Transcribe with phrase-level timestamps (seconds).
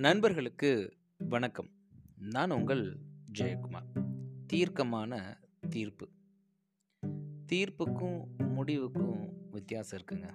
[0.00, 1.70] நண்பர்களுக்கு வணக்கம்.
[2.18, 2.98] நான் உங்கள்
[3.38, 4.04] ஜெயக்குமார்.
[4.46, 5.38] தீர்க்கமான
[5.70, 6.08] தீர்ப்பு.
[7.46, 10.34] தீர்ப்புக்கும் முடிவுக்கும் வித்தியாசம் இருக்குங்க.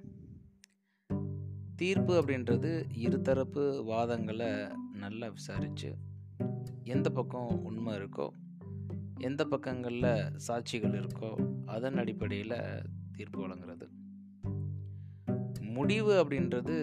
[1.76, 5.96] தீர்ப்பு அப்படின்றது இருதரப்பு வாதங்களை நல்லா விசாரித்து
[6.84, 8.30] எந்த பக்கம் உண்மை இருக்கோ
[9.18, 13.90] எந்த பக்கங்களில் சாட்சிகள் இருக்கோ அதன் அடிப்படையில் தீர்ப்பு வழங்குறது.
[15.76, 16.76] முடிவு அப்படின்றது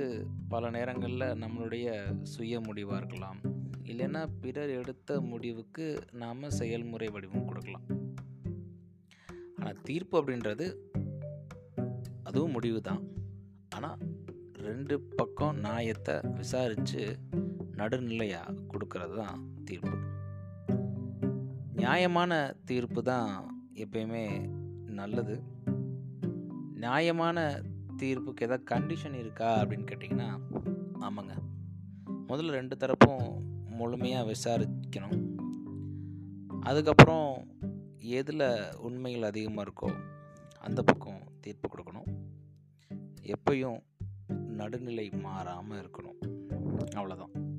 [0.48, 1.87] பல நேரங்களில் நம்மளுடைய
[2.23, 3.38] சுய முடிவாக இருக்கலாம்.
[3.91, 5.87] இல்லைன்னா பிறர் எடுத்த முடிவுக்கு
[6.23, 7.86] நாம் செயல்முறை வடிவம் கொடுக்கலாம்.
[9.56, 10.66] ஆனால் தீர்ப்பு அப்படின்றது
[12.23, 13.02] அதுவும் முடிவு தான்.
[13.77, 13.98] ஆனால்
[14.66, 17.02] ரெண்டு பக்கம் நியாயத்தை விசாரித்து
[17.77, 19.97] நடுநிலையாக கொடுக்கறது தான் தீர்ப்பு.
[21.83, 22.33] நியாயமான
[22.64, 23.30] தீர்ப்பு தான்
[23.84, 24.27] எப்பயுமே
[25.00, 25.36] நல்லது.
[26.84, 27.38] நியாயமான
[28.02, 30.41] தீர்ப்புக்கு எதாவது கண்டிஷன் இருக்கா அப்படின்னு கேட்டிங்கன்னா
[31.00, 31.39] ஆமாங்க.
[32.28, 35.34] முதல்ல ரெண்டு தரப்பும் முழுமையாக விசாரிக்கணும்.
[36.61, 37.47] அதுக்கப்புறம்
[37.98, 39.95] எதில் உண்மைகள் அதிகமாக இருக்கோ
[40.61, 42.11] அந்த பக்கம் தீர்ப்பு கொடுக்கணும்.
[43.23, 43.80] எப்பயும்
[44.47, 46.20] நடுநிலை மாறாமல் இருக்கணும்.
[46.97, 47.50] அவ்வளோதான்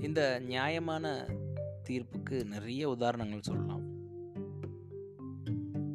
[0.00, 1.26] இந்த நியாயமான
[1.88, 3.84] தீர்ப்புக்கு நிறைய உதாரணங்கள் சொல்லலாம்.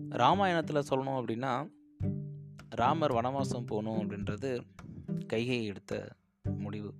[0.09, 1.79] ராமாயணத்தில் சொல்லணும் அப்படின்னா
[2.79, 4.49] ராமர் வனவாசம் போகணும் அப்படின்றது
[5.33, 5.93] கைகை எடுத்த
[6.57, 6.91] முடிவு.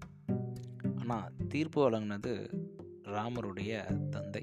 [0.95, 2.33] ஆனால் தீர்ப்பு வழங்கினது
[3.03, 3.71] ராமருடைய
[4.09, 4.41] தந்தை.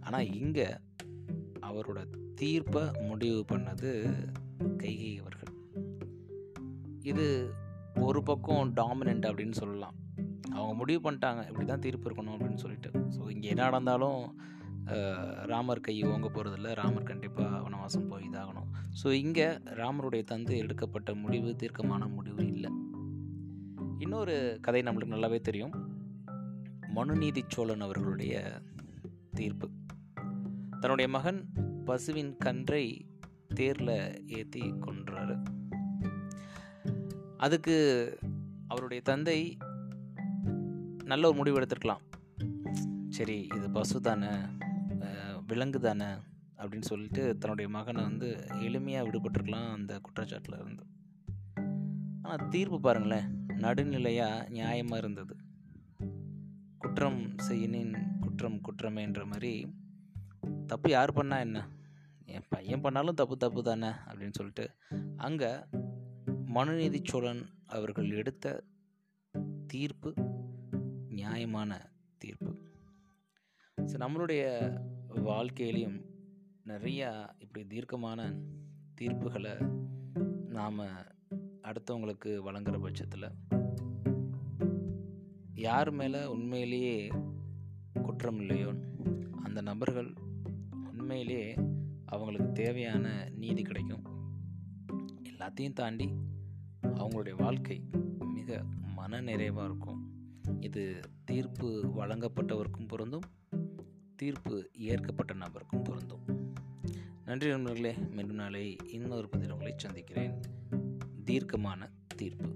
[0.00, 0.68] ஆனால் இங்கே
[1.60, 2.00] அவரோட
[2.34, 3.90] தீர்ப்பை முடிவு பண்ணது
[4.82, 5.52] கைகை அவர்கள்.
[7.02, 7.26] இது
[8.00, 9.96] ஒரு பக்கம் டாமினண்ட் அப்படின்னு சொல்லலாம்.
[10.50, 12.90] அவங்க முடிவு பண்ணிட்டாங்க இப்படி தான் தீர்ப்பு இருக்கணும் அப்படின்னு சொல்லிட்டு.
[13.16, 14.20] ஸோ இங்கே என்ன நடந்தாலும்
[15.52, 18.68] ராமர் கை ஓங்க போகிறதில்ல ராமர் கண்டிப்பாக வனவாசம் போய் இதாகணும்.
[19.02, 19.46] ஸோ இங்கே
[19.80, 22.70] ராமருடைய தந்தை எடுக்கப்பட்ட முடிவு தீர்க்கமான முடிவு இல்லை.
[23.98, 25.74] இன்னொரு கதை நம்மளுக்கு நல்லாவே தெரியும்.
[26.96, 28.62] மனுநீதி சோழன் அவர்களுடைய
[29.34, 29.68] தீர்ப்பு.
[30.80, 31.40] தன்னுடைய மகன்
[31.84, 32.84] பசுவின் கன்றை
[33.54, 35.36] தேரில் ஏற்றி கொன்றாரு.
[37.36, 37.76] அதுக்கு
[38.66, 39.58] அவருடைய தந்தை
[41.04, 42.04] நல்ல ஒரு முடிவு எடுத்திருக்கலாம்.
[43.08, 44.30] சரி இது பசு தானே
[45.46, 46.08] விலங்கு தானே
[46.58, 50.84] அப்படின்னு சொல்லிட்டு தன்னுடைய மகனை வந்து எளிமையாக விடுபட்டிருக்கலாம் அந்த குற்றச்சாட்டில் இருந்து.
[52.22, 53.26] ஆனால் தீர்ப்பு பாருங்களேன்.
[53.48, 55.36] நடுநிலையாக நியாயமாக இருந்தது.
[56.78, 59.66] குற்றம் செய்யினின் குற்றம் குற்றமேன்ற மாதிரி
[60.66, 61.68] தப்பு யார் பண்ணால் என்ன?
[62.26, 64.70] என் பையன் பண்ணாலும் தப்பு தப்பு தானே அப்படின்னு சொல்லிட்டு
[65.16, 65.50] அங்கே
[66.46, 68.64] மனுநீதி சோழன் அவர்கள் எடுத்த
[69.66, 70.14] தீர்ப்பு
[71.08, 71.80] நியாயமான
[72.18, 72.52] தீர்ப்பு.
[73.78, 74.44] ஸோ நம்மளுடைய
[75.20, 76.04] வாழ்க்கையிலையும்
[76.66, 78.34] நிறையா இப்படி தீர்க்கமான
[79.00, 79.68] தீர்ப்புகளை
[80.48, 80.78] நாம்
[81.62, 83.30] அடுத்தவங்களுக்கு வழங்குற பட்சத்தில்
[85.54, 87.10] யார் மேலே உண்மையிலேயே
[88.02, 88.74] குற்றம் இல்லையோ
[89.42, 90.14] அந்த நபர்கள்
[90.90, 91.54] உண்மையிலேயே
[92.04, 94.02] அவங்களுக்கு தேவையான நீதி கிடைக்கும்.
[95.22, 96.10] எல்லாத்தையும் தாண்டி
[96.82, 97.82] அவங்களுடைய வாழ்க்கை
[98.18, 98.64] மிக
[98.94, 100.12] மன நிறைவாக இருக்கும்.
[100.60, 103.22] இது தீர்ப்பு வழங்கப்பட்டவருக்கும் பொருந்தும்
[104.24, 106.52] தீர்ப்பு ஏற்கப்பட்ட நபருக்கும் பொருந்தும்.
[107.24, 110.40] நன்றி நண்பர்களே மீண்டும் நாளை இன்னொரு பதில் உங்களை சந்திக்கிறேன்.
[111.24, 112.54] தீர்க்கமான தீர்ப்பு.